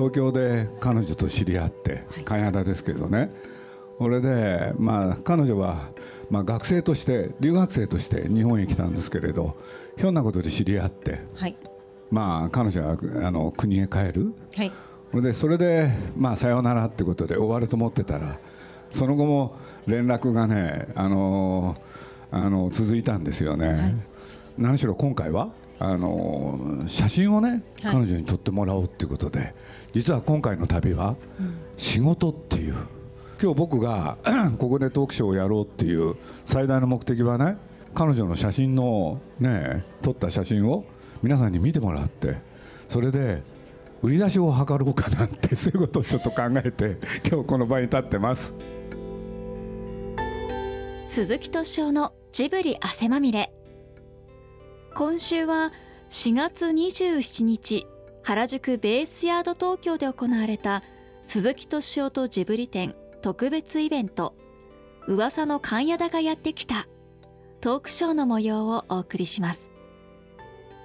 [0.00, 3.30] 東京で彼女と知り合って金肌ですけどね。
[3.98, 5.90] これでまあ彼女は
[6.30, 9.58] まあ学生として留学生として日本へ来たんですけれど
[9.98, 11.56] ひょんなことで知り合ってはい。
[12.10, 12.96] まあ彼女は
[13.26, 14.32] あの国へ帰る。
[14.56, 14.72] はい。
[15.10, 18.38] それでそれでまあさようならってことで終わると思ってたら
[18.92, 21.76] その後も連絡がねあの
[22.30, 24.02] あの続いたんですよね、
[24.56, 25.50] 何しろ今回は
[25.82, 27.92] あの写真をね、はい。
[27.92, 29.54] 彼女に撮ってもらおうっていうことで
[29.92, 31.16] 実は今回の旅は
[31.76, 32.76] 仕事っていう。
[33.42, 34.18] 今日僕が
[34.58, 37.56] ここでトークショーをやろうっていう最大の目的はね
[37.94, 40.84] 彼女の写真のね撮った写真を
[41.22, 42.36] 皆さんに見てもらって
[42.90, 43.42] それで
[44.02, 48.54] 売り出しを図ろうかなんて そういうことをちょっと考えて今日この場に立ってます。
[51.08, 53.52] 鈴木敏夫のジブリ汗まみれ
[54.94, 55.72] 今週は
[56.10, 57.86] 4月27日
[58.22, 60.82] 原宿ベースヤード東京で行われた
[61.26, 64.34] 鈴木敏夫とジブリ展特別イベント
[65.06, 66.86] 噂の勘屋田がやってきた。
[67.60, 69.70] トークショーの模様をお送りします。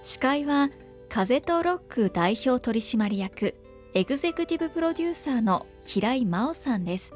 [0.01, 0.71] 司会は
[1.09, 3.55] 風とロック代表取締役
[3.93, 7.13] エグゼクティブプロデューサーの平井真央さんです。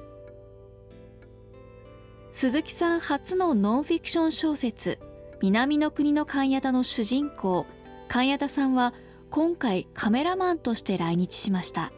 [2.32, 5.00] 鈴木さん初のノンフィクション小説
[5.42, 7.66] 「南の国の勘屋田」の主人公
[8.08, 8.94] 勘屋田さんは
[9.30, 11.92] 今回カメラマンとして来日しました。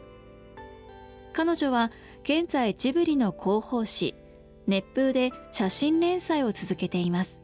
[1.32, 1.90] 彼女は
[2.24, 4.14] 現在ジブリの広報誌
[4.66, 7.40] 熱風で写真連載を続けています。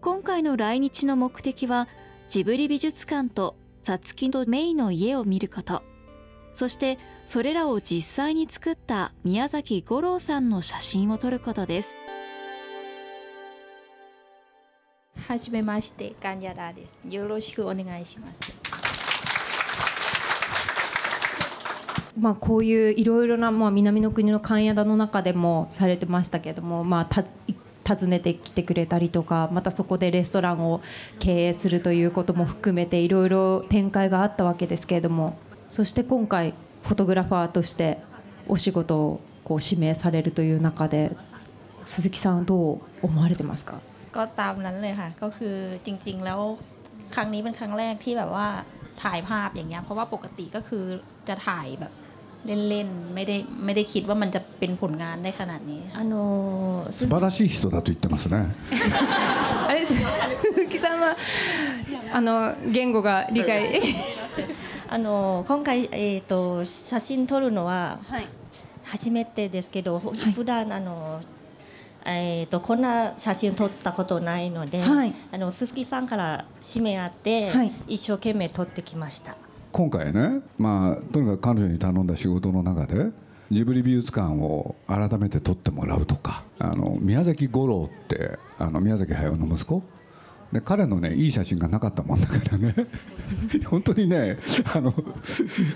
[0.00, 1.88] 今回の来日の目的は
[2.28, 5.82] ジブリ美術館とサツキとメイの家を見ること。
[6.52, 11.94] そしてそれらを実際に作った宮崎五郎さんの写真を撮ることです。
[15.30, 16.92] はじめまして、ガンヤラです。
[17.08, 18.52] よろしくお願いします。
[22.18, 27.24] まあ、こういういろいろな、まあ、南の国の勘屋田の中でもされてましたけども、まあ、
[27.88, 30.80] 訪ねてきてくれたりとかまたそこでレストランを
[31.20, 35.38] 経営するということも含めていろいろ展開があったわけですけれども
[35.68, 37.98] そして今回フォトグラファーとして
[38.48, 41.16] お仕事をこう指名されるという中で
[41.84, 43.80] 鈴木さんどう思われてますか？
[44.15, 45.55] ก็ตามนั้นเลยค่ะ ก็คือ
[45.85, 46.39] จริงๆ แล้ว
[47.15, 48.47] ครั้งนี้เป็นครั้งแรกที่แบบว่า
[49.03, 50.83] ถ่ายภาพอย่างเงี้ย เพราะว่าปกติก็คือ
[51.27, 51.93] จะถ่ายแบบ
[52.69, 58.35] เล่นๆ ไม่ได้ไม่ได้คิดว่ามันจะเป็นผลงานได้ขนาดนี้ค่ะ あのー素晴らしい人だと言ってますね
[59.67, 61.17] あれです鈴木さんは
[62.13, 62.29] あの
[62.75, 63.81] 言語が理解
[64.87, 68.27] あの今回、えー、と写真撮るのははい
[68.85, 71.19] 初めてですけど、普段あの、
[72.04, 79.36] えー、とこんな写真撮ったことないので、はいあの鈴木さんから指名あって、はい一生懸命撮ってきました。
[79.72, 83.10] 今回ね、まあ、とにかく彼女に頼んだ仕事の中で
[83.52, 89.82] ジブリ美術館を改めて撮ってもらうとかあの宮崎五郎ってあの宮崎駿の息子
[90.52, 92.74] で彼のねいい写真がなかったもんだからね。
[93.70, 94.38] 本当にね
[94.74, 94.92] あの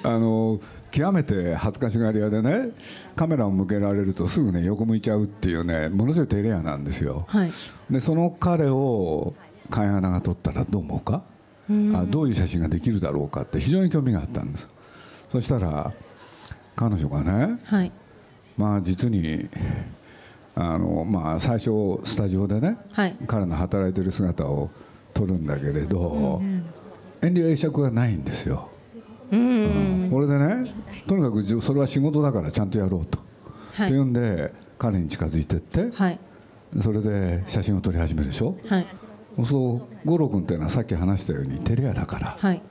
[0.02, 2.70] あの極めて恥ずかしがり屋でね
[3.14, 7.24] カメラを向けられるとすぐね横向いちゃうっていうねものすごい照れ屋なんですよ。
[7.28, 7.50] はい。
[7.90, 9.34] でその彼を
[9.70, 11.22] 貝穴が撮ったらどう思うか？
[11.94, 14.68] あどういう写真ができるだろうかって非常に興味があったんです。
[15.32, 15.92] そしたら
[16.76, 17.92] 彼女がねはい。
[18.58, 19.48] まあ実に
[20.56, 23.16] あの、まあ、最初スタジオでね、はい。
[23.26, 24.70] 彼の働いてる姿を
[25.12, 26.40] 撮るんだけれど、
[27.22, 28.68] 遠慮会釈がないんですよ、
[29.32, 30.72] うんこれでね
[31.08, 33.18] とにかくじそれは仕事だからちゃんとやろうと、
[33.72, 33.88] はい。
[33.88, 36.18] っていうんで彼に近づいてって、はい。
[36.80, 38.56] それで写真を撮り始めるでしょ？
[38.68, 38.86] はい。
[39.44, 42.62] そう五郎君っていうのはさっき話したように照れ屋だから、はい。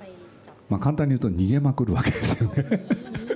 [0.69, 2.85] まあ、簡単に言うと逃げまくるわけですよね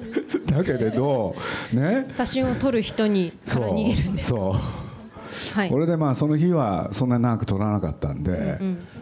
[0.48, 1.36] だけれど
[1.74, 2.06] ね。
[2.10, 5.70] 写真を撮る人にから逃げるんですそうはい。
[5.70, 8.60] これでまあその日はそんなに長く撮らなかったんで、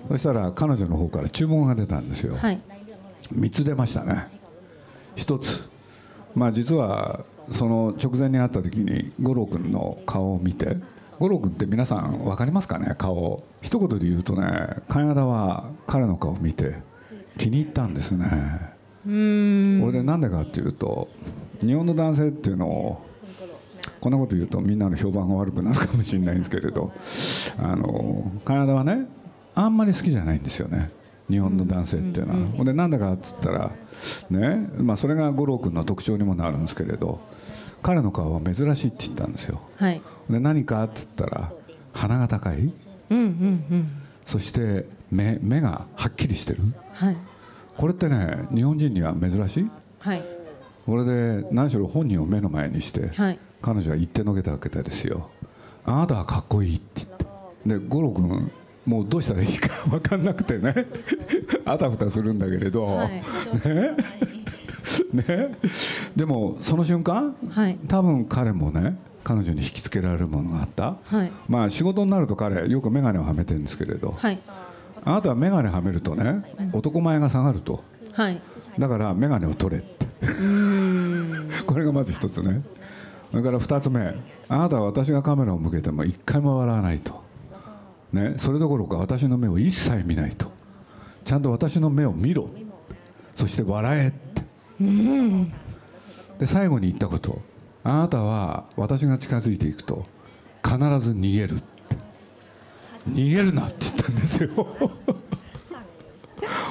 [0.10, 2.60] そしたら彼女の方から注文が出たんですよ、はい。
[3.34, 4.28] 3つ出ましたね。
[5.16, 5.70] 1つ。
[6.34, 10.78] まあ実はその直前に会った時に五郎君の顔を見て
[11.20, 12.96] 五郎君って皆さん分かりますかね？
[12.98, 13.44] 顔。
[13.62, 16.76] 一言で言うとね金田は彼の顔を見て
[17.38, 18.75] 気に入ったんですね
[19.06, 21.08] これでなんでかっていうと
[21.62, 23.06] 日本の男性っていうのを
[24.02, 26.92] こんなこと言うとみんなの評判が悪くなるかもしれないんですけれど
[27.58, 29.08] あの金田はね
[29.54, 30.92] あんまり好きじゃないんですよね。
[31.30, 33.72] 日本の男性っていうのは、ほんでなんだかっつったら
[34.30, 37.20] ね、まあ、それが五郎君の特徴にもなるんですけれど
[37.82, 39.62] 彼の顔は珍しいって言ったんですよ。
[39.78, 40.02] はい。
[40.30, 41.52] で何かっつったら
[41.94, 42.58] 鼻が高い。
[42.58, 42.74] うん
[43.10, 43.88] うんうん。
[44.26, 46.60] そして目目がはっきりしてる。
[46.94, 47.18] はい
[47.78, 49.70] これってね日本人には珍しい？
[50.00, 50.24] はい。
[50.86, 53.40] これで何しろ本人を目の前にしてはい。
[53.62, 55.32] 彼女は言ってのけたわけですよ
[55.86, 57.26] 「あなたはかっこいい」って言って。
[57.82, 58.52] で五郎君
[58.86, 60.86] もうどうしたらいいか分かんなくてね。
[61.66, 63.10] あたふたするんだけれど、はい。
[63.10, 63.22] ね？
[65.28, 65.58] ね？
[66.16, 67.78] でもその瞬間はい。
[67.88, 70.98] 多分彼もね彼女に引きつけられるものがあった。
[71.04, 71.32] はい。
[71.50, 74.14] まあ仕事になると彼よく眼鏡をはめてるんですけれど。
[74.16, 74.40] はい
[75.06, 76.44] あなたは眼鏡はめるとね
[76.74, 77.84] 男前が下がると。
[78.14, 78.42] はい。
[78.80, 80.08] だから眼鏡を取れって。
[81.66, 82.62] これがまず一つね。
[83.32, 84.16] それから二つ目。
[84.48, 87.24] あなたは私がカメラを向けても一回も笑わないと、
[88.14, 90.52] ね、それどころか私の目を一切見ないと。
[91.24, 92.50] ちゃんと私の目を見ろ。
[93.36, 94.44] そして笑えって。
[96.40, 97.42] で最後に言ったこと。
[97.84, 100.08] あなたは私が近づいていくと
[100.64, 101.75] 必ず逃げるって
[103.10, 104.50] 逃げるなって言ったんですよ。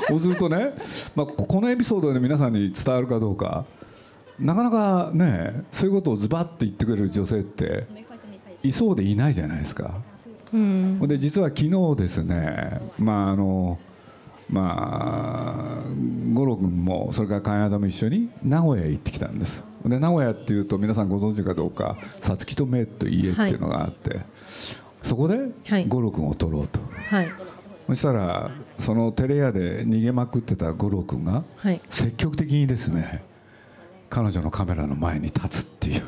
[0.08, 0.74] そうするとね、
[1.14, 3.64] まあ、ここのエピソードで皆さんに伝わるかどうか。
[4.38, 7.86] なかなかねそういうことをズバッと言ってくれる女性って
[8.62, 9.94] いそうでいないじゃないですか。
[10.52, 10.98] うん。
[11.06, 13.78] で実は昨日ですねまああの
[14.50, 15.94] まあ
[16.32, 19.64] 五郎君もそれから金田も一緒に名古屋へ行ってきたんです。
[19.84, 24.20] で名古屋っていうと皆さんご存知かどうか「さつきとめい」と家っていうのがあって、
[25.04, 25.86] そこではい。
[25.86, 26.80] 五郎君を撮ろうと、
[27.10, 27.28] はい。
[27.86, 31.80] そしたらそのテレ屋で逃げまくってた五郎君がはい。
[31.88, 33.22] 積極的にですね
[34.10, 36.02] 彼女のカメラの前に立つっていう。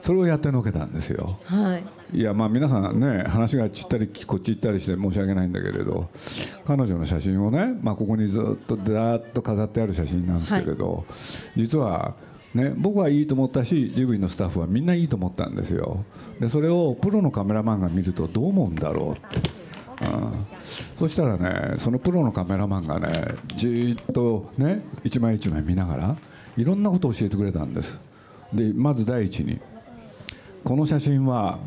[0.00, 1.38] それをやってのけたんですよ。
[1.44, 1.84] はい。
[2.18, 6.08] いやまあ皆さんね話がち行ったりこっち行ったりして申し訳ないんだけれど
[6.64, 11.04] 彼女の写真をね、まあ、ここにずっとだーっと飾ってある写真なんですけれど、
[11.54, 12.14] 実は
[12.54, 16.04] ね僕はいいと思ったしジブリのスタッフはみんないいと思ったんですよ。
[16.40, 19.50] でそれをプロのカメラマンが見るとどう思うんだろうって、
[20.10, 20.46] うん、
[20.98, 23.24] そしたらねそのプロのカメラマンがね
[23.54, 26.16] じーっとね一枚一枚見ながら
[26.56, 28.00] いろんなことを教えてくれたんです。
[28.52, 29.60] でまず第一に
[30.64, 31.58] この写真は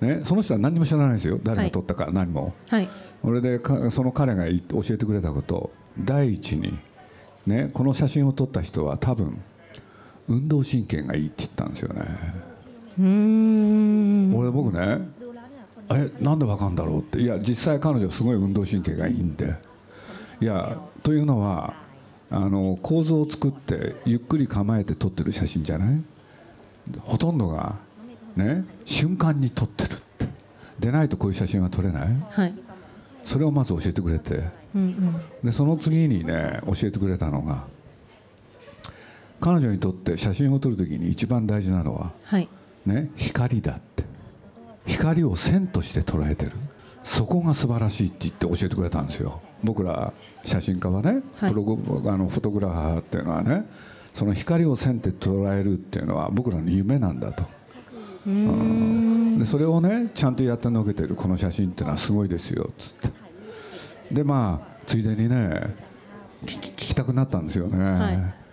[0.00, 1.40] ね、その人は何も知らないですよ。
[1.42, 2.88] 誰が撮ったか何も、はい。
[3.22, 5.70] それでかその彼が教えてくれたこと。
[5.98, 6.78] 第一に、
[7.46, 9.42] ね、この写真を撮った人は多分
[10.28, 12.02] 運動神経がいいって言ったんですよね、
[12.98, 14.36] うーん。
[14.36, 15.06] 俺僕ね
[15.88, 17.20] えなんでわかんだろうって。
[17.20, 19.54] いや実際彼女すごい運動神経がいいんで。
[20.40, 21.74] いやというのは
[22.28, 26.02] あの構造を作ってゆっくり構えて撮ってる写真じゃない？
[27.00, 27.76] ほとんどが
[28.34, 30.26] ね瞬間に撮ってるって。
[30.80, 32.08] でないとこういう写真は撮れない？
[32.30, 32.54] はい。
[33.24, 34.42] それをまず教えてくれて。
[34.74, 35.20] うんうん。
[35.44, 37.64] でその次にね教えてくれたのが
[39.40, 42.48] 彼女にとって写真を撮るときに一番大事なのははい。
[42.84, 44.04] ね、光だって。
[44.86, 46.52] 光を線として捉えてる。
[47.02, 49.40] そこが素晴らしいって言って教えてくれたんですよ。
[49.62, 50.12] 僕ら
[50.44, 51.50] 写真家はね、はい。
[51.50, 53.64] プログあのフォトグラファーっていうのはね
[54.14, 57.44] その光を線で捉えるっていうのは僕らの夢なんだと。
[58.30, 59.38] ん。
[59.38, 61.14] でそれをねちゃんとやってのけてる。
[61.14, 63.10] この写真っていうのはすごいですよつって。
[64.12, 65.74] でまあついでにね
[66.44, 68.45] 聞き聞きたくなったんですよね、はい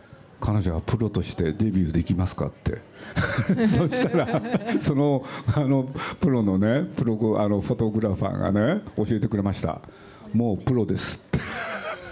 [0.44, 2.82] 彼女はプロとしてデビューできますかって。
[3.68, 4.42] そしたら
[4.82, 5.24] その
[5.56, 5.88] あの
[6.20, 9.80] プロのねプロあのフォトグラファーがね教えてくれました。
[10.34, 11.40] もうプロですって。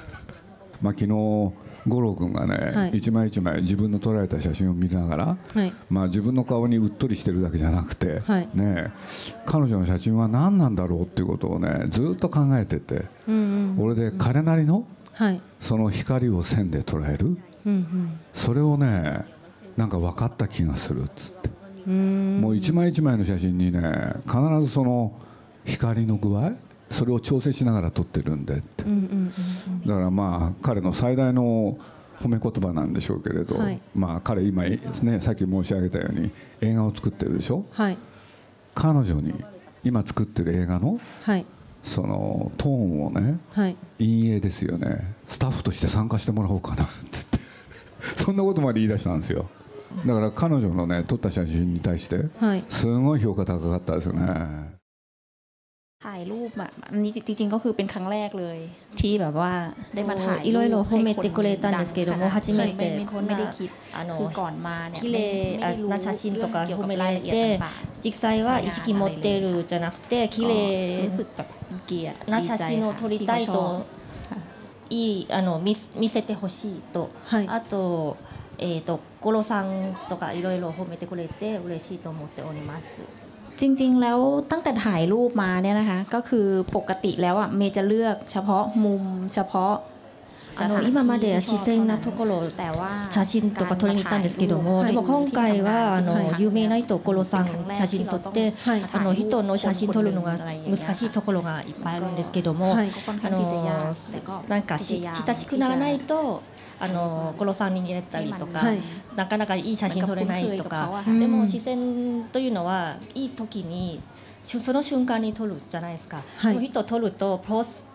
[0.81, 1.51] まあ昨日
[1.87, 2.91] 五郎君がね、はい。
[2.91, 5.73] 一枚一枚自分の撮られた写真を見ながら、はい。
[5.89, 8.47] まあ、自分の顔にうっとりしてるだけじゃなくて、はい。
[8.53, 8.91] ね、
[9.47, 13.37] 彼女の写真は何なんだろうっていうことをねずっと考えてて、うんう
[13.81, 13.83] ん。
[13.83, 15.41] 俺で彼なりのはい。
[15.59, 19.25] その光を線で捉えるうんそれをね
[19.77, 21.49] なんか分かった気がするっつって。
[21.87, 23.81] もう一枚一枚の写真にね
[24.27, 25.13] 必ずその
[25.65, 26.51] 光の具合
[26.91, 28.83] それを調整しながら撮ってるんでって。
[28.83, 31.77] うんうんうんだからまあ彼の最大の
[32.19, 33.81] 褒め言葉なんでしょうけれど、はい。
[33.95, 37.65] まあ彼今ですねさっき申し上げたように映画を作ってるでしょ。
[37.71, 37.97] はい。
[38.75, 39.33] 彼女に
[39.83, 41.45] 今作ってる映画のはい。
[41.83, 43.75] そのトーンをねはい。
[43.97, 45.15] 陰影ですよね。
[45.27, 47.30] スタッフとして参加してもらおうかなっつって
[48.16, 49.46] そんなことまで言い出したんですよ
[50.06, 54.76] だから彼女のね撮った写真に対してはいすごい評価高かったですよね
[56.04, 58.58] ถ่ายรูปอ่ะอันนี้จริงๆก็คือเป็นครั้งแรกเลย
[59.00, 59.52] ที่แบบว่า
[59.94, 65.18] ได้มาถ่าย いろいろ褒めてくれたんดัですけども初めてไม่ こんな ไม่ได้คิด あの คือก่อนมาเนี่ย 綺麗
[65.58, 67.74] ไม่ได้รู้ な写真とか เรื่องเกี่ยว 褒 กับ め ราย られ ละเอียด て ต่าง
[68.04, 73.58] 実際は意識持っているじゃなくて綺麗ๆรู้สึกแบบเป็นเกียรติ な ดี 写 ใจ 真を ค่ะ 撮り ที่ た เขา い ชอบ と
[74.90, 78.16] いいあの見見せてほしいと、はいあと,、
[78.58, 83.02] えー、と五郎さんとかいろいろ褒めてくれて嬉しいと思っております。
[83.56, 84.18] จริง ๆ แล้ว
[84.50, 89.02] ตั้งแต่ถ่ายรูปมาเนี่ยนะคะ ก็คือปกติแล้วอ่ะเมย์จะเลือกเฉพาะมุม
[89.34, 89.74] เฉพาะ
[90.55, 92.43] あの今まで自然なところ
[93.09, 98.89] 写真とか撮りに行ったんですけども、でも今回はあの有名な所さん写真撮って、はい。
[98.91, 102.89] あの人の写真撮るのが難しいところがいっぱいあるんですけども、はい。
[103.23, 103.93] あの
[104.47, 106.43] なんかし親しくならないと。
[106.79, 108.79] あのゴロさんに入れたりとか、はい。
[109.15, 114.01] なかなかいい写真撮れないとか、うんでも自然というのはいい時に
[114.43, 116.65] しその瞬間に撮るじゃないですか、はい。
[116.65, 117.85] 人撮るとプロス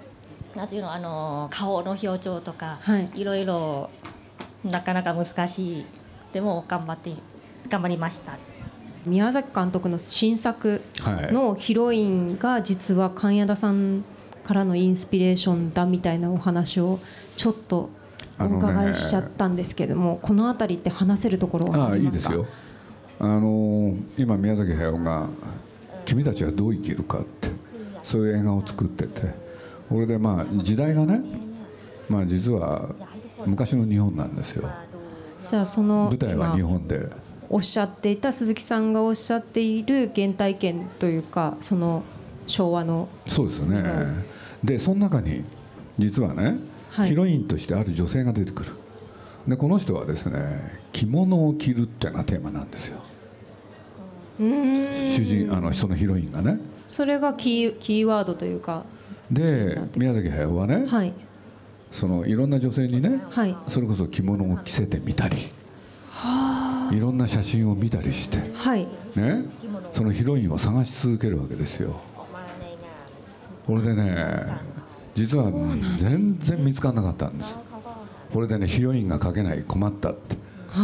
[0.56, 3.10] なんていうのあの顔の表情とか、はい。
[3.14, 3.90] いろいろ
[4.64, 5.86] なかなか難しい。
[6.32, 7.12] でも頑張って
[7.68, 8.38] 頑張りました。
[9.04, 11.32] 宮崎監督の新作はい。
[11.32, 14.02] のヒロインが実は神谷田さん
[14.42, 16.98] からのインスピレーションだみたいなお話を
[17.36, 17.90] ちょっと
[18.38, 22.54] お伺いしちゃったんですけども、この辺りって話せるところはああありますかいいですよ
[23.18, 25.28] あの今宮崎駿が
[26.04, 27.48] 「君たちはどう生きるか」って
[28.02, 29.46] そういう映画を作ってて
[29.88, 31.21] これでまあ時代がね
[32.09, 32.88] まあ実は
[33.47, 34.69] 昔の日本なんですよ。
[35.43, 37.09] じゃあその舞台は日今本で。
[37.49, 42.02] おっしゃっていた鈴木さんがおっしゃっている原体験というかその
[42.47, 43.09] 昭和の。
[43.26, 43.85] そうですね。
[44.64, 45.45] でその中に
[45.99, 46.59] 実はね、
[46.90, 47.09] はい。
[47.11, 48.73] ヒロインとしてある女性が出てくる。
[49.47, 52.99] でこの人はですね着物を着るっていうのがテーマなんですよ。
[54.38, 56.59] 主人あのそのヒロインがね。
[56.88, 58.85] それがキーキーワードというか
[59.30, 61.12] で宮崎駿はね、はい。
[61.90, 63.56] そのいろんな女性にね、はい。
[63.68, 65.37] それこそ着物を着せてみたり
[66.92, 68.87] いろんな写真を見たりして、はい。
[69.14, 69.45] ね、
[69.92, 72.00] そのヒロインを探し続けるわけですよ。
[73.66, 74.47] これでね
[75.14, 75.50] 実は
[75.99, 77.56] 全然見つからなかったんです。
[78.33, 80.37] これでねヒロインが描けない困ったって。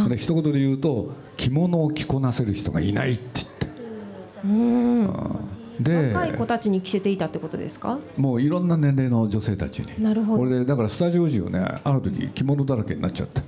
[0.09, 3.67] で一言で言うと着物を着こなせる人がいないって言って
[5.79, 7.99] で若い子たちに着せていたってことですか？
[8.17, 10.03] もういろんな年齢の女性たちに。
[10.03, 10.39] なるほど。
[10.39, 13.41] これでだからスタジオ中ねある時着物だらけになっちゃって。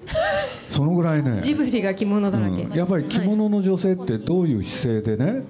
[0.70, 1.40] そのぐらいね。
[1.44, 2.74] ジブリが着物だらけ、うん。
[2.74, 5.44] やっぱり着物の女性ってどういう姿勢でね、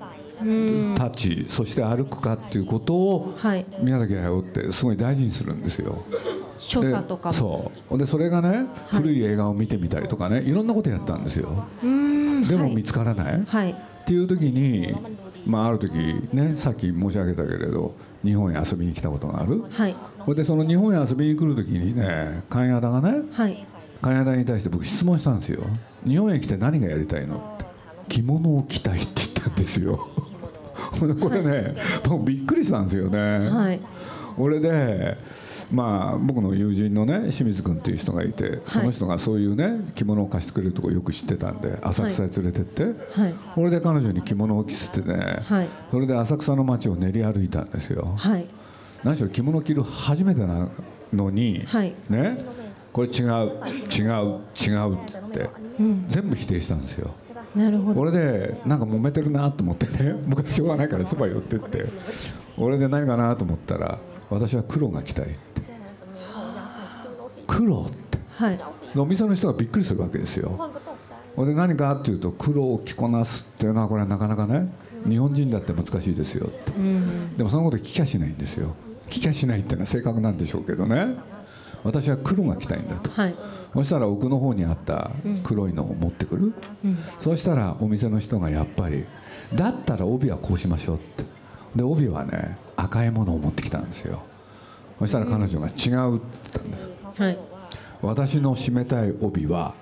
[0.96, 3.66] 立ちそして歩くかっていうことをはい。
[3.82, 6.04] 宮崎駿ってすごい大事にするんですよ。
[6.60, 7.34] 所で作とかも。
[7.34, 7.98] そう。
[7.98, 11.66] でそれがね古い映画を見てみたりとかねいろんなことやったんですよ。
[11.84, 12.48] うーん。
[12.48, 13.72] でも見つからない、はい。
[13.72, 14.94] っていう時に、
[15.46, 15.92] まあ、ある時
[16.34, 19.64] ねさっき申し上げたけれど日本へ遊びに来たことがある。
[19.70, 19.96] はい。
[20.24, 23.66] それでその日本へ遊びに来る時にね神谷田がねはい。
[24.02, 25.64] 金田に対して僕質問したんですよ。
[26.06, 27.66] 日本へ来て何がやりたいのって。
[28.10, 29.98] 着物を着たいって言ったんですよ。
[31.00, 31.76] これね、
[32.08, 33.80] もうびっくりしたんですよね、はい。
[34.38, 35.18] 俺で
[35.72, 43.34] まあ僕の友人のね清水君っていう人がいてその人がそういうね着物を貸してくれるとこよく知ってたんで浅草へ連れてって、はい。
[43.56, 45.70] これで彼女に着物を着せてね、はい。
[45.92, 48.14] それで浅草の街を練り歩いたんですよ。
[48.16, 48.48] はい。
[49.04, 50.70] 何しろ着物着る初めてな
[51.14, 51.94] のに、はい。
[52.10, 52.46] ね
[52.94, 53.52] これ違う
[53.92, 55.50] 違う違うっつって、
[56.08, 57.14] 全部否定したんですよ。
[57.54, 58.02] なるほど。
[58.02, 61.86] 俺でなんか揉めてるなと思ってね僕はしょうがないからそば寄ってって
[62.58, 65.38] 俺で何かなと思ったら私は黒が着たいって。
[67.48, 68.18] 黒って。
[68.32, 68.58] はい。
[68.58, 70.72] でお店の人がびっくりするわけですよ。
[71.38, 74.72] 俺で何かっていうと黒を着こなすっていうのはこれはなかなかね
[75.08, 76.72] 日本人だって難しいですよって。
[77.38, 78.76] でもそのこと聞きゃしないんですよ。
[79.08, 81.16] 聞きゃしないっていうのは正確なんでしょうけどね。
[81.84, 83.12] 私は黒が着たいんだと。
[83.12, 83.36] はい。
[83.74, 85.12] そしたら奥の方にあった
[85.44, 86.54] 黒いのを持ってくる、
[87.20, 89.06] そうしたらお店の人がやっぱり
[89.54, 91.26] だったら帯はこうしましょうって。
[91.76, 94.24] で帯はね赤いものを持ってきたんですよ。
[95.00, 96.20] そしたら彼女が違うって言っ
[96.52, 96.90] たんです。
[97.22, 97.38] はい。
[98.02, 99.74] 私の締めたい帯は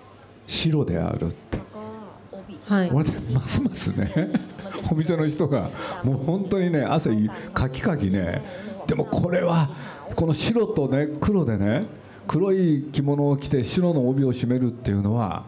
[0.48, 1.60] 白であるって。
[2.66, 2.90] はい。
[2.90, 4.30] これでますますね
[4.92, 5.70] お店の人が
[6.04, 8.42] もう本当にね汗かきかきね
[8.88, 9.70] でもこれは
[10.16, 11.86] この白とね黒でね
[12.28, 15.44] 黒い着物を着て白の帯を締めるっていうのは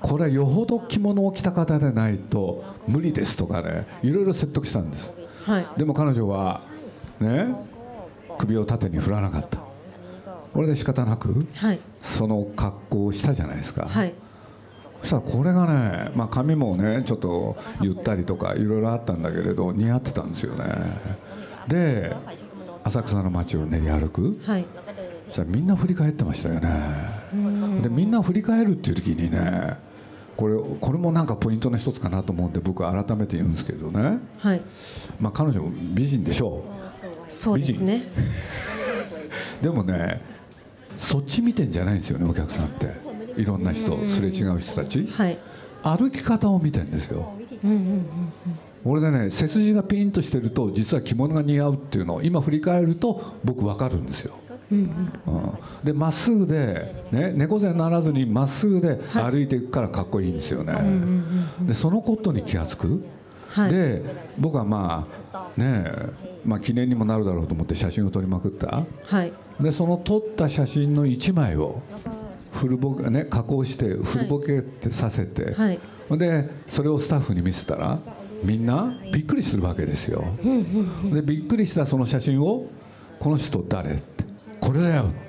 [0.00, 5.12] これはよほど着物を着た方でないと無理ですとかねいろいろ説得したんです。
[5.44, 5.66] はい。
[5.76, 6.60] でも彼女は
[7.20, 7.54] ね。
[8.38, 9.58] 首を縦に振らなかった。
[10.52, 11.80] これで仕方なくはい。
[12.00, 14.14] その格好をしたじゃないですか、はい。
[15.02, 20.64] そしたらこれがね、まあ、髪もねちょっとゆったりとかいろいろあったんだけれど似合ってたんですよね。
[21.68, 22.16] で
[22.84, 24.38] 浅草の街を練り歩く。
[24.44, 24.66] はい。
[25.26, 26.70] そしたらみんな振り返ってましたよね。
[27.82, 29.76] でみんな振り返るっていう時にね
[30.36, 34.62] これこれもなんかポイントの一つかなと思うんで僕は改めて言うんですけどね、はい。
[35.20, 35.62] まあ、彼女
[35.94, 36.64] 美人でしょ
[37.28, 38.02] そうですね。
[39.60, 40.20] う でもね
[40.96, 43.08] そっち見てんじゃないんですよねお客さんって。
[43.36, 45.06] いろんな人すれ違う人たち。
[45.06, 45.38] はい。
[45.82, 47.32] 歩き方を見てんですよ。
[48.84, 54.34] 俺でね背筋がピンとしてると実は着物が似合うっていうのを今振り返ると僕分かるんですよ。
[55.82, 60.74] でまっすぐで、ね、猫背にならずにまっすぐで歩いていくからかっこいいんですよね、
[61.62, 63.02] でそのことに気が付く、
[63.48, 64.02] はい、で
[64.38, 65.84] 僕はまあね
[66.44, 71.82] まあ記念にもなるだろうと思って写真を撮りまくった、はい、でその撮った写真の1枚を
[72.52, 75.80] フルボケ、ね、加工してフルボケってさせて、はい、
[76.18, 77.98] でそれをスタッフに見せたら
[78.42, 80.24] みんなびっくりするわけですよ、
[81.12, 82.66] でびっくりしたその写真を
[83.18, 84.24] 「この人誰?」って
[84.60, 85.28] 「これだよ」って。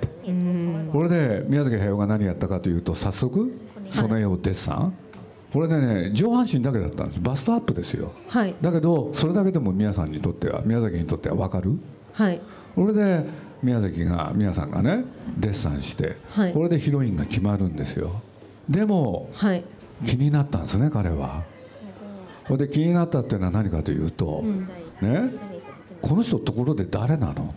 [0.92, 3.52] これで宮崎駿が何やったかというと早速
[3.90, 4.94] その絵をデッサン、
[5.52, 7.20] これでね上半身だけだったんです。
[7.22, 11.80] バストアップですよ、はい、だけどそれだけでも皆さんにとっては宮崎にとっては分かる、
[12.14, 12.40] はい、
[12.76, 13.26] これで
[13.64, 15.06] 宮崎が宮さんがね
[15.38, 18.22] デッサンして、はい、これでヒロインが決まるんですよ。
[18.70, 19.64] でも、はい、
[20.06, 21.44] 気になったんですね彼は。
[22.48, 24.66] これで気になったっていうのは何かというと、うん、
[25.02, 25.34] ね
[26.02, 27.54] この人ところで誰なの？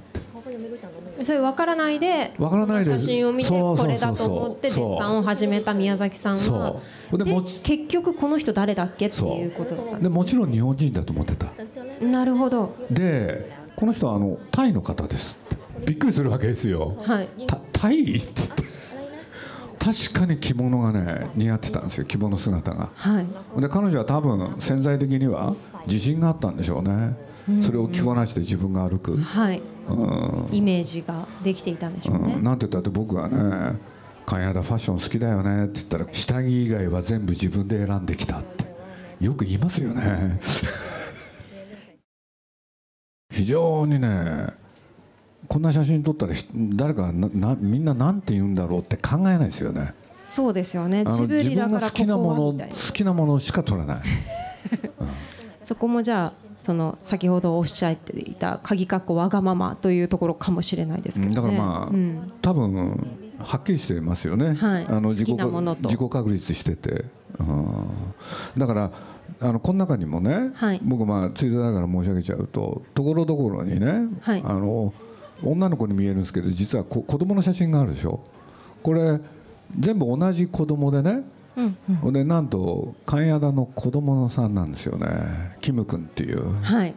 [1.24, 2.92] それ分からないで分からないで。
[2.92, 6.76] 写真を見てこれだと思ってデッサンを始めた宮崎さんは。
[7.12, 7.24] で
[7.62, 11.46] 結局この人誰だっけっていうことだったでもちろん日本人だと思ってた。
[12.00, 12.74] なるほど。
[12.90, 15.36] でこの人はあのタイの方です
[15.86, 17.28] びっくりするわけですよ、はい、
[17.72, 18.62] タイって言って。
[19.82, 22.04] 確かに着物がね似合ってたんですよ。
[22.04, 25.56] 着物姿が、はい、で彼女は多分潜在的には
[25.88, 27.16] 自信があったんでしょうね
[27.60, 29.62] それを着こなして自分が歩く、はい、
[30.52, 33.80] イメージができていたんでしょうね、うん、なんて言ったって僕はね
[34.24, 38.72] 「金谷ファッション好きだよね」って言ったら「下着以外は全部自分で選んできた」って
[39.20, 40.40] よく言いますよね。
[43.32, 44.46] 非常にね
[45.48, 49.94] こんな写真撮ったら誰かなみんななんて言うんだろうって考えないですよね。
[50.10, 51.04] そうですよね。
[51.04, 53.98] 自分が好きなもの好きなものしか撮らない、
[55.00, 55.08] うん、
[55.60, 63.04] そこもじゃあその先ほどおっしゃっていた鍵括弧わがままというところかもしれないですけど、ね、だからまあ、うん、多分
[63.40, 67.04] はっきりしてますよね、はい、あの自己自己確立してて、
[67.40, 67.88] うん、
[68.56, 68.92] だから
[69.40, 74.94] あのこの中にもね、はい、僕まあついでながら申し上げちゃうとところどころにね、はい、あの
[75.42, 78.20] 女の子に見えるんですけど実はこ子供の写真があるでしょ。
[78.84, 79.18] これ
[79.76, 81.24] 全部同じ子供でね
[81.56, 85.56] うんうん、でなんと関谷田の子供のさんなんですよね。
[85.60, 86.52] キム君っていう。
[86.62, 86.94] はい。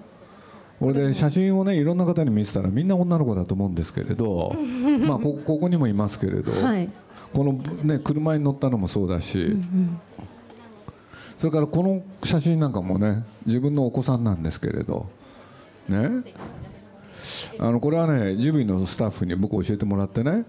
[0.79, 4.53] これで写真をねいろんな方に見せたらみんな女の子だと思うんですけれど
[5.07, 6.89] まあこここにもいますけれど、はい、
[7.33, 9.99] この、ね、車に乗ったのもそうだし、うんうん、
[11.37, 15.07] それからこの写真なんかもね自分のお子さんなんですけれど
[15.87, 16.09] ね。
[17.57, 20.43] あのこれはねジブリのスタッフに僕教えてもらってね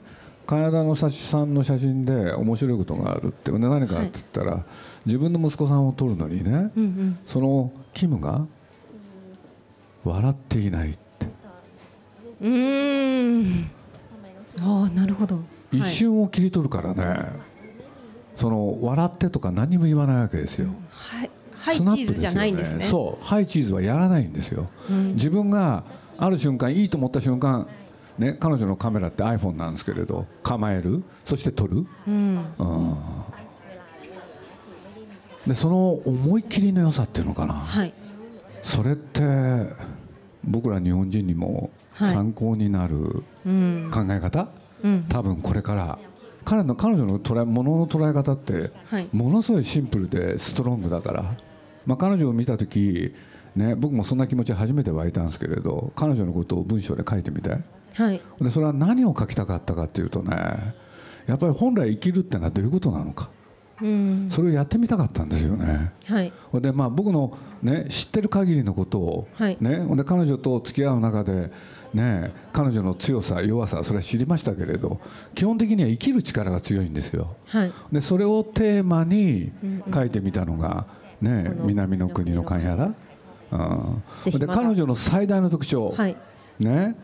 [0.46, 4.62] 金田のさんの写真で面白いことがあるって何かって言ったら、はい、
[5.06, 8.46] 自分の息子さんを撮るのにね、うんうん、そのキムが
[10.04, 11.26] 笑っていないって。
[12.40, 13.70] うん。
[14.60, 15.40] ああなるほど。
[15.72, 17.18] 一瞬を切り取るからね、はい、
[18.36, 21.30] その笑ってとか何も言わないわけですよ、はい。
[21.56, 22.84] ハイチーズじゃないんですね。
[22.84, 23.24] そう。
[23.24, 25.82] ハイチーズはやらないんですよ、うん、自分が
[26.16, 27.66] ある瞬間いいと思った瞬間
[28.18, 32.44] ね、彼女のカメラって iPhone なんですけれど構えるそして撮る、うん、
[35.46, 37.92] でその思い切りの良さっていうのかな、はい、
[38.62, 39.22] それって
[40.44, 44.48] 僕ら日本人にも参考になる考え方、
[44.82, 45.98] うん、多分これから。
[46.46, 48.70] 彼の彼女の捉えものの捉え方って
[49.12, 51.24] ものすごいシンプルでストロングだから、
[51.86, 53.12] まあ、彼女を見た時
[53.56, 57.56] ね、僕もそんな気持ち初めて湧いたんですけれど彼女のことを文章で書いてみて
[57.96, 60.36] はい、でそれは何を書きたかったかっていうとね
[61.26, 63.30] やっぱり本来生きるってのはどういうことなのか、
[63.82, 65.92] うん、それをやってみたかったんですよね。
[66.06, 71.50] はい、でまあ僕の、ね、知ってる限りのことを、はい、ね、で彼女と付き合う中で、
[71.92, 75.00] ね、彼女の強さ弱さそれは知りましたけれど
[75.34, 77.34] 基本的には生きる力が強いんですよ。
[77.46, 79.52] はい、でそれをテーマに
[79.92, 80.86] 書いてみたのが、
[81.20, 82.92] ね、南の国の勘やだ。
[83.48, 86.16] うん、で彼女の最大の特徴、はい、
[86.60, 86.96] ね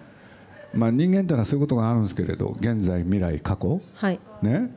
[0.75, 4.75] まあ、人間ってのはそういうことがあるんですけれど現在未来過去、はい、ね、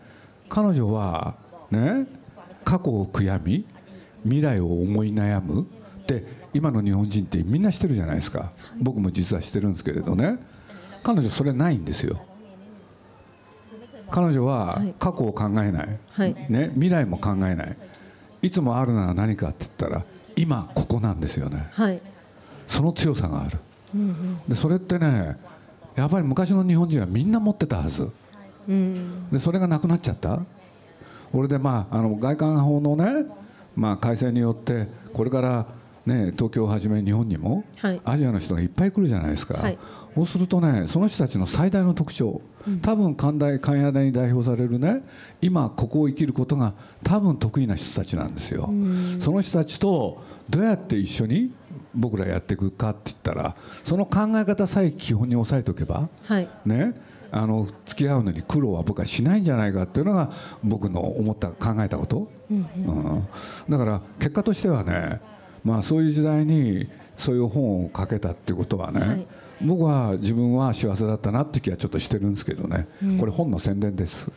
[0.50, 1.36] 彼女は、
[1.72, 2.08] ね、
[2.64, 3.66] 過去を悔やみ
[4.24, 5.64] 未来を思い悩む。
[5.64, 8.52] って今の日本人ってみんなしてるじゃないですか。
[8.80, 10.38] 僕も実はしてるんですけれどね。
[11.04, 12.24] 彼女それないんですよ。
[14.12, 17.78] 彼女は過去を考えない、はい、ね、未来も考えない。
[18.46, 20.06] いつもあるのは何かって言ったら
[20.36, 22.02] 今ここなんですよね、はい、
[22.68, 23.58] その強さがある、
[23.96, 25.38] うんうん、でそれってね
[25.96, 28.12] やっぱり昔の日本人はみんな持ってたはず、
[28.68, 30.42] うん、でそれがなくなっちゃった。
[31.34, 33.26] 俺でまああの外観法のね、
[33.76, 35.68] まあ、改正によってこれから
[36.06, 39.78] ね、東京をはじめ日本にも、はい、アジアの人がいっぱい来るじゃないですか、はい、
[40.14, 45.02] そうするとねその人たちの最大の特徴、うん、多分寛大寛大に代表されるね
[45.42, 48.70] 今ここを生きることが多分得意な人たちなんですよ。
[49.20, 51.52] その人たちとどうやって一緒に
[51.96, 56.94] 僕らやっていくかって言ったらその考え方さえ基本に押さえておけば、はい、ね
[57.32, 60.32] あの付き合うのに苦労は僕はしないんじゃないかっていうのが
[60.64, 63.28] 僕の思った考えたこと、うん、うん、
[63.70, 65.20] だから結果としてはね
[65.66, 69.28] まあ、そういう時代にそういう本を書けたっていうことはね、はい、
[69.62, 74.32] 僕は自分は幸せだったなって気はちょっとしてるんですけどね、うん、これ本の宣伝です、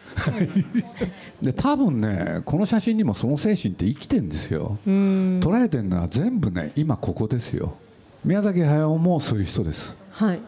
[1.43, 4.79] で多分ねこの写真にもその精神って生きてるんですよ。
[4.87, 7.77] 捉えてるのは全部ね今ここですよ。
[8.25, 9.97] 宮崎駿もそういう人です。
[10.11, 10.41] はい。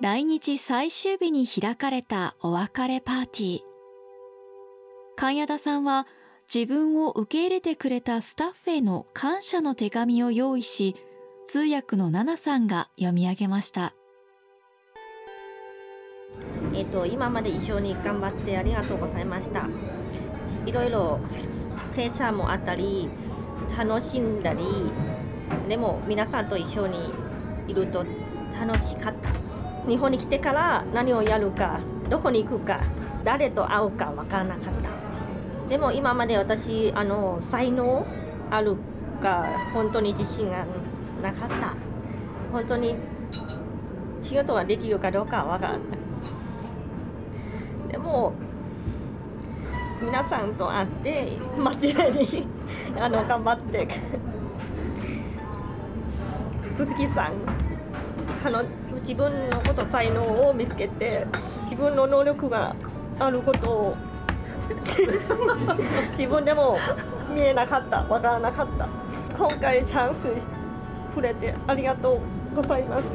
[0.00, 3.60] 来日最終日に開かれたお別れパーティー。
[5.16, 6.06] 神谷田さんは
[6.52, 10.96] 自分を受け入れてくれたスタッフへの感謝の手紙を用意し、
[11.46, 13.94] 通訳の奈々さんが読み上げました。
[16.74, 19.68] えっ、と、今まで一緒に頑張ってありがとうございました。
[20.66, 21.20] いろいろ
[21.92, 23.08] プレッシャーもあったり、
[23.76, 24.64] 楽しんだり、
[25.68, 27.12] でも皆さんと一緒に
[27.68, 28.04] いると
[28.58, 29.54] 楽しかった。
[29.88, 32.80] 日本に来てから何をやるかどこに行くか
[33.22, 34.93] 誰と会うか分からなかった
[35.74, 38.06] でも今まで私あの才能
[38.48, 38.76] ある
[39.20, 40.64] か本当に自信が
[41.20, 41.74] なかった。
[42.52, 42.94] 本当に
[44.22, 45.80] 仕事ができるかどうかは分からない。
[47.90, 48.34] でも
[50.00, 51.76] 皆さんと会って間違
[52.12, 52.46] いに
[52.96, 53.88] あの頑張って
[56.78, 57.32] 鈴木さん
[58.40, 58.64] 彼
[59.00, 61.26] 自分のこと才能を見つけて
[61.64, 62.76] 自分の能力が
[63.18, 63.96] あることを
[66.16, 66.78] 自分でも
[67.34, 68.02] 見えなかった。
[68.02, 68.88] わからなかった。
[69.36, 70.26] 今回チャンス
[71.10, 72.20] 触れてありがと
[72.52, 73.12] うございます。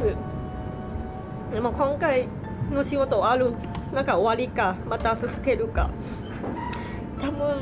[1.54, 2.28] でも今回
[2.72, 3.54] の仕事ある
[3.94, 5.90] なんか終わりかまた続けるか。
[7.22, 7.58] 多分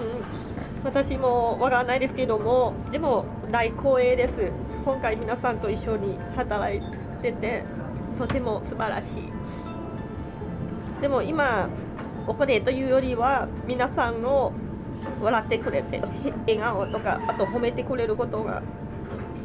[0.84, 4.52] 私もわからないですけどもでも大光栄です。
[4.86, 6.82] 今回皆さんと一緒に働い
[7.22, 7.64] てて
[8.18, 9.32] とても素晴らしい。
[11.02, 11.70] でも今
[12.28, 14.52] お金というよりは皆さんの
[15.22, 16.02] 笑ってくれて
[16.46, 18.62] 笑顔とかあと褒めてくれることが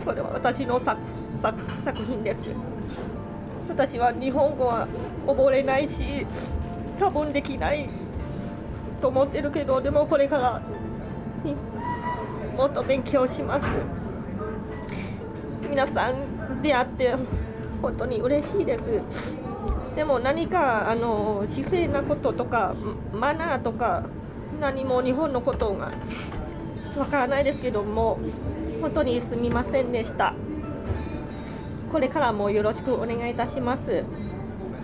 [0.05, 2.47] それは私の作作作品です。
[3.69, 4.89] 私は日本語は
[5.27, 6.27] 覚れないし
[6.99, 7.89] 多分できない
[9.01, 10.61] と思ってるけどでもこれから
[12.57, 13.67] もっと勉強します。
[15.71, 17.15] 皆さん出会って
[17.81, 18.91] 本当に嬉しいです。
[19.97, 22.75] でも何かあの姿勢なこととか
[23.13, 24.05] マナーとか
[24.61, 25.93] 何も日本のことが
[26.97, 28.19] わからないですけども
[28.81, 30.35] 本当にすみませんでした。
[31.91, 34.05] これからもよろしくお願いいたします。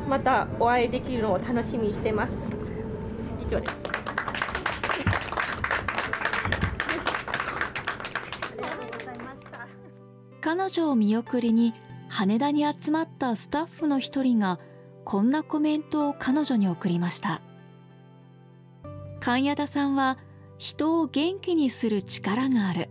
[0.08, 2.48] またお会いできるのを楽しみにしてます。
[3.46, 3.82] 以上です。
[10.40, 11.74] 彼女を見送りに
[12.08, 14.58] 羽田に集まったスタッフの一人が
[15.10, 17.40] こんなコメントを彼女に送りました。
[19.20, 20.18] 神谷田さんは
[20.58, 22.90] 人を元気にする力がある。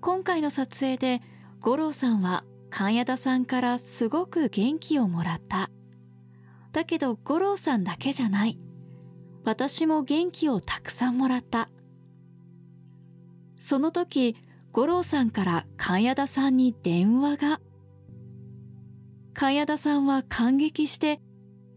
[0.00, 1.20] 今回の撮影で
[1.60, 5.68] 五郎さんは神谷田さんからすごく元気をもらった。
[6.72, 8.58] だけど五郎さんだけじゃない。
[9.44, 11.68] 私も元気をたくさんもらった。
[13.60, 14.34] その時
[14.72, 17.60] 五郎さんから神谷田さんに電話が。
[19.35, 21.19] 茅田さんは感激して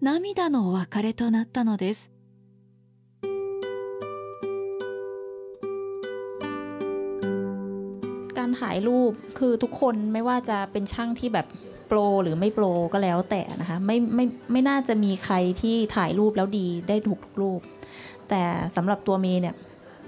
[0.00, 2.10] 涙のお別れとなったのです
[8.38, 11.46] การถ่ายรูปคือทุกคนไม่ว่าจะเป็นช่างที่แบบ
[11.88, 17.60] โปรหรือไม่โปรก็แล้วแต่นะคะไม่ไม่ไม่น่าจะมีใครที่ถ่ายรูปแล้วดีได้ถูกทุกรูป
[18.28, 18.42] แต่
[18.76, 19.54] สำหรับตัวเมย์เนี่ย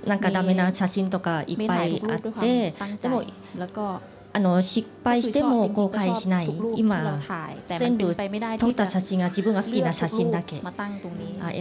[0.07, 3.23] なんかダメな写真とかいっぱいあってでも
[3.59, 4.01] แล้วก็
[4.34, 7.20] あの失敗しても後悔しない今
[7.68, 10.64] 全部撮った写真が自分が好きな写真だけ選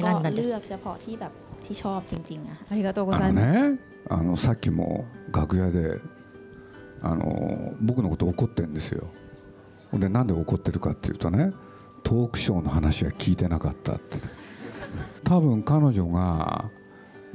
[0.03, 0.55] んだんです。
[0.55, 0.61] あ
[2.75, 3.71] りがとうございます。
[3.71, 3.79] ね
[4.09, 6.01] あのさっきも楽屋で
[7.03, 9.09] あの僕のこと怒ってるんですよ。
[9.93, 11.53] でなんで怒ってるかっていうとね
[12.05, 14.19] トークショーの話は聞いてなかったって。
[15.25, 16.71] 多分彼女が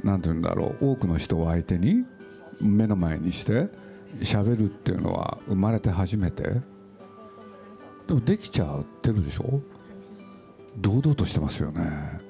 [0.02, 2.04] 何て言うんだろう多くの人を相手に
[2.60, 3.68] 目の前にして
[4.20, 6.42] 喋るっていうのは生まれて初めて？
[8.06, 9.60] でもできちゃってるでしょ？
[10.78, 12.20] 堂々としてますよね。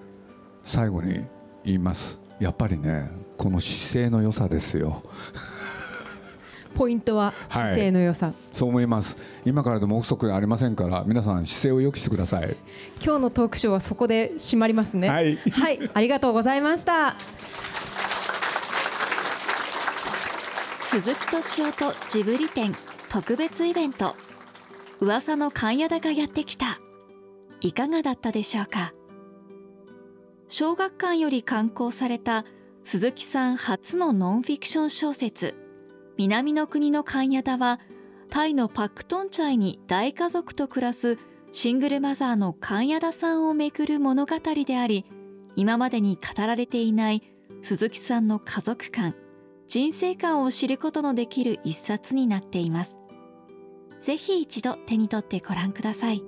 [0.65, 1.27] 最後に
[1.65, 2.19] 言います。
[2.39, 5.03] やっぱりねこの姿勢の良さですよ。
[6.75, 9.17] ポイントは姿勢の良さ、はい、そう思います。
[9.47, 12.55] 今からでも憶測ありませんから皆さん姿勢を良くしてください。
[13.03, 15.09] 今日のトークショーはそこで締まりますね。
[15.09, 17.17] はい、はい、ありがとうございました
[20.89, 22.73] 鈴木敏夫とジブリ展
[23.09, 24.15] 特別イベント。
[25.01, 26.79] 噂の勘屋田がやってきた。
[27.61, 28.95] いかがだったでしょうか？
[30.47, 32.45] 小学館より刊行された
[32.85, 35.57] 鈴木さん初のノンフィクション小説
[36.19, 37.81] 南の国のカンヤダは
[38.31, 41.19] タイのパクトンチャイに大家族と暮らす
[41.51, 45.05] シングルマザーのカンヤダさんをめぐる物語であり
[45.57, 47.23] 今までに語られていない
[47.63, 49.17] 鈴木さんの家族観。
[49.69, 52.97] 人生観を知ることのできる一冊になっています。
[53.99, 56.23] ぜひ一度手に取ってご覧ください。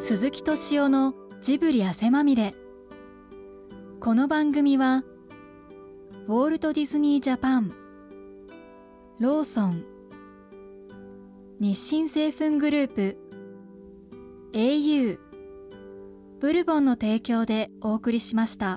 [0.00, 2.54] 鈴木敏夫のジブリ汗まみれ。
[4.00, 5.04] この番組は
[6.28, 7.72] ウォルト・ディズニー・ジャパン
[9.18, 9.84] ローソン
[11.60, 13.16] 日清製粉グループ
[14.52, 15.25] au
[16.38, 18.74] ブルボンの提供でお送りしました。